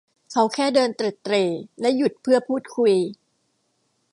[0.31, 1.43] เขาแค่เดินเตร็ดเตร่
[1.81, 2.93] และหยุดเพื่อพูดคุย